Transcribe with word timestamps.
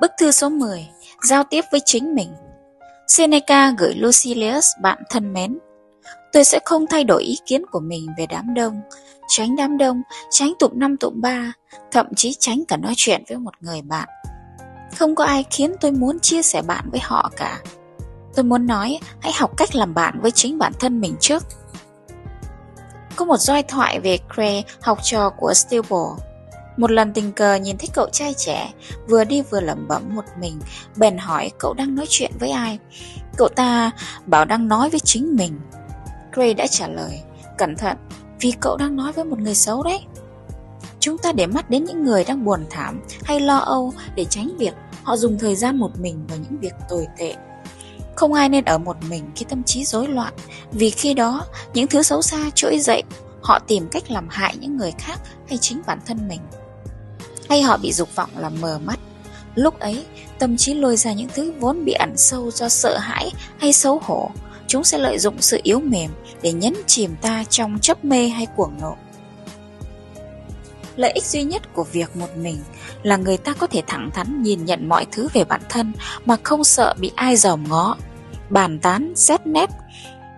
Bức 0.00 0.10
thư 0.18 0.30
số 0.30 0.48
10 0.48 0.88
Giao 1.22 1.44
tiếp 1.44 1.64
với 1.72 1.80
chính 1.84 2.14
mình. 2.14 2.34
Seneca 3.06 3.70
gửi 3.78 3.94
Lucilius 3.94 4.66
bạn 4.82 4.98
thân 5.10 5.32
mến 5.32 5.58
Tôi 6.32 6.44
sẽ 6.44 6.58
không 6.64 6.86
thay 6.86 7.04
đổi 7.04 7.22
ý 7.22 7.38
kiến 7.46 7.62
của 7.70 7.80
mình 7.80 8.06
về 8.18 8.26
đám 8.26 8.54
đông 8.54 8.80
Tránh 9.28 9.56
đám 9.56 9.78
đông, 9.78 10.02
tránh 10.30 10.52
tụm 10.58 10.70
năm 10.74 10.96
tụm 10.96 11.20
ba 11.20 11.52
Thậm 11.90 12.06
chí 12.16 12.36
tránh 12.38 12.64
cả 12.68 12.76
nói 12.76 12.92
chuyện 12.96 13.22
với 13.28 13.38
một 13.38 13.54
người 13.60 13.82
bạn. 13.82 14.08
Không 14.96 15.14
có 15.14 15.24
ai 15.24 15.44
khiến 15.50 15.74
tôi 15.80 15.90
muốn 15.90 16.20
chia 16.20 16.42
sẻ 16.42 16.62
bạn 16.62 16.90
với 16.90 17.00
họ 17.02 17.30
cả. 17.36 17.60
Tôi 18.34 18.44
muốn 18.44 18.66
nói 18.66 18.98
hãy 19.20 19.32
học 19.32 19.56
cách 19.56 19.74
làm 19.74 19.94
bạn 19.94 20.20
với 20.20 20.30
chính 20.30 20.58
bản 20.58 20.72
thân 20.80 21.00
mình 21.00 21.16
trước. 21.20 21.42
Có 23.16 23.24
một 23.24 23.36
giai 23.36 23.62
thoại 23.62 24.00
về 24.00 24.18
Cray, 24.34 24.64
học 24.80 24.98
trò 25.02 25.30
của 25.30 25.52
Stilwell 25.52 26.16
một 26.76 26.90
lần 26.90 27.12
tình 27.12 27.32
cờ 27.32 27.54
nhìn 27.54 27.78
thấy 27.78 27.88
cậu 27.92 28.08
trai 28.12 28.34
trẻ, 28.34 28.72
Vừa 29.08 29.24
đi 29.24 29.42
vừa 29.42 29.60
lẩm 29.60 29.88
bẩm 29.88 30.02
một 30.14 30.24
mình, 30.40 30.60
Bèn 30.96 31.18
hỏi 31.18 31.50
cậu 31.58 31.74
đang 31.74 31.94
nói 31.94 32.06
chuyện 32.08 32.32
với 32.38 32.50
ai. 32.50 32.78
Cậu 33.36 33.48
ta 33.48 33.90
bảo 34.26 34.44
đang 34.44 34.68
nói 34.68 34.90
với 34.90 35.00
chính 35.00 35.36
mình. 35.36 35.60
Gray 36.32 36.54
đã 36.54 36.66
trả 36.66 36.88
lời, 36.88 37.20
Cẩn 37.58 37.76
thận, 37.76 37.96
Vì 38.40 38.52
cậu 38.60 38.76
đang 38.76 38.96
nói 38.96 39.12
với 39.12 39.24
một 39.24 39.38
người 39.38 39.54
xấu 39.54 39.82
đấy. 39.82 40.00
Chúng 41.00 41.18
ta 41.18 41.32
để 41.32 41.46
mắt 41.46 41.70
đến 41.70 41.84
những 41.84 42.04
người 42.04 42.24
đang 42.24 42.44
buồn 42.44 42.64
thảm 42.70 43.02
Hay 43.24 43.40
lo 43.40 43.56
âu 43.56 43.92
để 44.14 44.24
tránh 44.24 44.50
việc 44.58 44.74
Họ 45.02 45.16
dùng 45.16 45.38
thời 45.38 45.56
gian 45.56 45.76
một 45.76 45.90
mình 45.98 46.26
vào 46.28 46.38
những 46.38 46.60
việc 46.60 46.74
tồi 46.88 47.06
tệ. 47.18 47.34
Không 48.16 48.32
ai 48.32 48.48
nên 48.48 48.64
ở 48.64 48.78
một 48.78 48.96
mình 49.08 49.30
khi 49.36 49.44
tâm 49.48 49.62
trí 49.62 49.84
rối 49.84 50.08
loạn, 50.08 50.34
Vì 50.72 50.90
khi 50.90 51.14
đó 51.14 51.46
những 51.74 51.86
thứ 51.86 52.02
xấu 52.02 52.22
xa 52.22 52.50
trỗi 52.54 52.78
dậy, 52.78 53.02
Họ 53.42 53.58
tìm 53.58 53.88
cách 53.90 54.10
làm 54.10 54.28
hại 54.30 54.56
những 54.56 54.76
người 54.76 54.92
khác 54.98 55.20
hay 55.48 55.58
chính 55.58 55.82
bản 55.86 55.98
thân 56.06 56.28
mình 56.28 56.40
hay 57.52 57.62
họ 57.62 57.76
bị 57.76 57.92
dục 57.92 58.16
vọng 58.16 58.30
làm 58.36 58.60
mờ 58.60 58.78
mắt. 58.78 58.98
Lúc 59.54 59.78
ấy, 59.78 60.04
tâm 60.38 60.56
trí 60.56 60.74
lôi 60.74 60.96
ra 60.96 61.12
những 61.12 61.28
thứ 61.34 61.52
vốn 61.60 61.84
bị 61.84 61.92
ẩn 61.92 62.16
sâu 62.16 62.50
do 62.50 62.68
sợ 62.68 62.98
hãi 62.98 63.30
hay 63.58 63.72
xấu 63.72 64.00
hổ. 64.02 64.30
Chúng 64.66 64.84
sẽ 64.84 64.98
lợi 64.98 65.18
dụng 65.18 65.34
sự 65.40 65.60
yếu 65.62 65.80
mềm 65.80 66.10
để 66.42 66.52
nhấn 66.52 66.74
chìm 66.86 67.14
ta 67.22 67.44
trong 67.50 67.78
chấp 67.78 68.04
mê 68.04 68.28
hay 68.28 68.46
cuồng 68.56 68.72
nộ. 68.80 68.96
Lợi 70.96 71.12
ích 71.12 71.24
duy 71.24 71.44
nhất 71.44 71.62
của 71.74 71.84
việc 71.92 72.16
một 72.16 72.36
mình 72.36 72.58
là 73.02 73.16
người 73.16 73.36
ta 73.36 73.54
có 73.54 73.66
thể 73.66 73.82
thẳng 73.86 74.10
thắn 74.14 74.42
nhìn 74.42 74.64
nhận 74.64 74.88
mọi 74.88 75.06
thứ 75.12 75.28
về 75.32 75.44
bản 75.44 75.60
thân 75.68 75.92
mà 76.24 76.36
không 76.42 76.64
sợ 76.64 76.94
bị 76.98 77.10
ai 77.16 77.36
dòm 77.36 77.64
ngó, 77.68 77.96
bàn 78.50 78.78
tán, 78.78 79.12
xét 79.16 79.46
nét. 79.46 79.70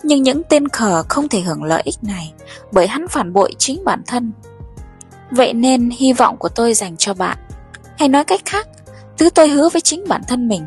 Nhưng 0.02 0.22
những 0.22 0.42
tên 0.48 0.68
khờ 0.68 1.02
không 1.08 1.28
thể 1.28 1.40
hưởng 1.40 1.64
lợi 1.64 1.82
ích 1.84 1.98
này 2.02 2.32
bởi 2.72 2.86
hắn 2.86 3.08
phản 3.08 3.32
bội 3.32 3.54
chính 3.58 3.84
bản 3.84 4.02
thân 4.06 4.32
Vậy 5.34 5.52
nên 5.52 5.90
hy 5.90 6.12
vọng 6.12 6.36
của 6.36 6.48
tôi 6.48 6.74
dành 6.74 6.96
cho 6.96 7.14
bạn 7.14 7.38
Hay 7.98 8.08
nói 8.08 8.24
cách 8.24 8.40
khác 8.44 8.68
Thứ 9.18 9.30
tôi 9.30 9.48
hứa 9.48 9.68
với 9.68 9.80
chính 9.80 10.04
bản 10.08 10.22
thân 10.28 10.48
mình 10.48 10.64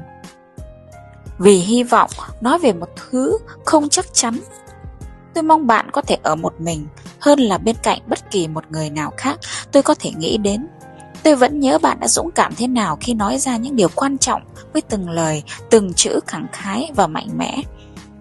Vì 1.40 1.58
hy 1.58 1.84
vọng 1.84 2.10
nói 2.42 2.60
về 2.60 2.74
một 2.74 2.90
thứ 2.96 3.38
không 3.66 3.90
chắc 3.90 4.06
chắn 4.14 4.40
Tôi 5.34 5.44
mong 5.44 5.68
bạn 5.68 5.92
có 5.92 6.02
thể 6.02 6.18
ở 6.24 6.36
một 6.36 6.54
mình 6.60 6.88
Hơn 7.20 7.40
là 7.40 7.58
bên 7.58 7.76
cạnh 7.84 8.00
bất 8.08 8.32
kỳ 8.32 8.48
một 8.48 8.64
người 8.70 8.90
nào 8.90 9.14
khác 9.18 9.40
Tôi 9.72 9.84
có 9.84 9.96
thể 10.00 10.12
nghĩ 10.18 10.38
đến 10.38 10.68
Tôi 11.24 11.36
vẫn 11.36 11.60
nhớ 11.60 11.78
bạn 11.78 12.00
đã 12.00 12.08
dũng 12.08 12.32
cảm 12.32 12.56
thế 12.56 12.68
nào 12.68 12.98
khi 13.02 13.14
nói 13.14 13.38
ra 13.38 13.58
những 13.58 13.76
điều 13.76 13.90
quan 13.96 14.18
trọng 14.18 14.42
với 14.74 14.82
từng 14.82 15.10
lời, 15.10 15.44
từng 15.70 15.94
chữ 15.94 16.20
khẳng 16.28 16.48
khái 16.54 16.92
và 16.96 17.08
mạnh 17.08 17.28
mẽ. 17.38 17.62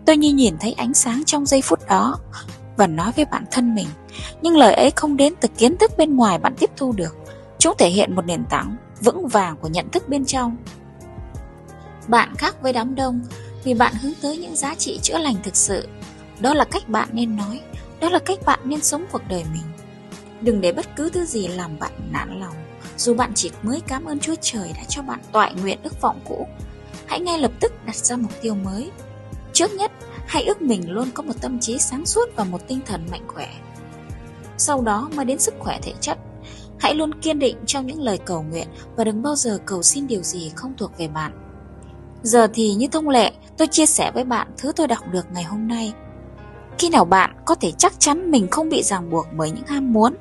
Tôi 0.06 0.16
như 0.16 0.32
nhìn 0.32 0.56
thấy 0.60 0.72
ánh 0.72 0.94
sáng 0.94 1.22
trong 1.26 1.46
giây 1.46 1.62
phút 1.62 1.88
đó 1.88 2.18
và 2.76 2.86
nói 2.86 3.12
với 3.16 3.24
bản 3.24 3.44
thân 3.50 3.74
mình. 3.74 3.86
Nhưng 4.42 4.56
lời 4.56 4.74
ấy 4.74 4.90
không 4.96 5.16
đến 5.16 5.34
từ 5.40 5.48
kiến 5.58 5.76
thức 5.76 5.92
bên 5.96 6.16
ngoài 6.16 6.38
bạn 6.38 6.54
tiếp 6.58 6.70
thu 6.76 6.92
được. 6.92 7.16
Chúng 7.58 7.74
thể 7.78 7.88
hiện 7.88 8.14
một 8.14 8.26
nền 8.26 8.44
tảng 8.44 8.76
vững 9.00 9.28
vàng 9.28 9.56
của 9.56 9.68
nhận 9.68 9.90
thức 9.90 10.08
bên 10.08 10.24
trong. 10.24 10.56
Bạn 12.08 12.34
khác 12.38 12.62
với 12.62 12.72
đám 12.72 12.94
đông 12.94 13.20
vì 13.64 13.74
bạn 13.74 13.94
hướng 14.02 14.12
tới 14.22 14.38
những 14.38 14.56
giá 14.56 14.74
trị 14.74 14.98
chữa 15.02 15.18
lành 15.18 15.36
thực 15.42 15.56
sự. 15.56 15.88
Đó 16.40 16.54
là 16.54 16.64
cách 16.64 16.88
bạn 16.88 17.08
nên 17.12 17.36
nói, 17.36 17.60
đó 18.00 18.10
là 18.10 18.18
cách 18.18 18.38
bạn 18.46 18.60
nên 18.64 18.80
sống 18.80 19.04
cuộc 19.12 19.22
đời 19.28 19.44
mình. 19.52 19.62
Đừng 20.40 20.60
để 20.60 20.72
bất 20.72 20.96
cứ 20.96 21.10
thứ 21.10 21.24
gì 21.24 21.48
làm 21.48 21.78
bạn 21.78 21.92
nản 22.10 22.40
lòng, 22.40 22.54
dù 22.96 23.14
bạn 23.14 23.32
chỉ 23.34 23.50
mới 23.62 23.80
cảm 23.80 24.04
ơn 24.04 24.20
Chúa 24.20 24.34
Trời 24.40 24.72
đã 24.76 24.82
cho 24.88 25.02
bạn 25.02 25.20
toại 25.32 25.54
nguyện 25.62 25.78
ước 25.82 26.00
vọng 26.00 26.20
cũ. 26.24 26.46
Hãy 27.06 27.20
ngay 27.20 27.38
lập 27.38 27.52
tức 27.60 27.72
đặt 27.86 27.96
ra 27.96 28.16
mục 28.16 28.32
tiêu 28.42 28.54
mới. 28.54 28.90
Trước 29.52 29.70
nhất, 29.72 29.92
hãy 30.26 30.44
ước 30.44 30.62
mình 30.62 30.90
luôn 30.90 31.10
có 31.14 31.22
một 31.22 31.34
tâm 31.40 31.60
trí 31.60 31.78
sáng 31.78 32.06
suốt 32.06 32.28
và 32.36 32.44
một 32.44 32.68
tinh 32.68 32.80
thần 32.86 33.06
mạnh 33.10 33.24
khỏe. 33.26 33.48
Sau 34.58 34.82
đó 34.82 35.08
mới 35.16 35.24
đến 35.24 35.38
sức 35.38 35.54
khỏe 35.58 35.78
thể 35.82 35.92
chất. 36.00 36.18
Hãy 36.78 36.94
luôn 36.94 37.14
kiên 37.14 37.38
định 37.38 37.56
trong 37.66 37.86
những 37.86 38.02
lời 38.02 38.18
cầu 38.18 38.42
nguyện 38.42 38.68
và 38.96 39.04
đừng 39.04 39.22
bao 39.22 39.36
giờ 39.36 39.58
cầu 39.66 39.82
xin 39.82 40.06
điều 40.06 40.22
gì 40.22 40.52
không 40.56 40.74
thuộc 40.76 40.98
về 40.98 41.08
bạn. 41.08 41.32
Giờ 42.22 42.46
thì 42.54 42.74
như 42.74 42.88
thông 42.88 43.08
lệ, 43.08 43.32
tôi 43.56 43.68
chia 43.68 43.86
sẻ 43.86 44.10
với 44.14 44.24
bạn 44.24 44.48
thứ 44.58 44.72
tôi 44.76 44.88
đọc 44.88 45.04
được 45.12 45.26
ngày 45.32 45.44
hôm 45.44 45.68
nay. 45.68 45.92
Khi 46.78 46.88
nào 46.88 47.04
bạn 47.04 47.36
có 47.44 47.54
thể 47.54 47.72
chắc 47.78 48.00
chắn 48.00 48.30
mình 48.30 48.48
không 48.50 48.68
bị 48.68 48.82
ràng 48.82 49.10
buộc 49.10 49.26
bởi 49.36 49.50
những 49.50 49.66
ham 49.66 49.92
muốn, 49.92 50.14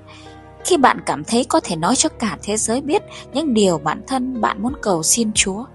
khi 0.66 0.78
bạn 0.78 1.02
cảm 1.06 1.24
thấy 1.24 1.44
có 1.44 1.60
thể 1.60 1.76
nói 1.76 1.96
cho 1.96 2.10
cả 2.10 2.38
thế 2.44 2.58
giới 2.58 2.82
biết 2.82 3.04
những 3.34 3.54
điều 3.54 3.78
bản 3.78 4.04
thân 4.08 4.42
bạn 4.42 4.62
muốn 4.64 4.74
cầu 4.82 5.04
xin 5.04 5.32
Chúa, 5.34 5.66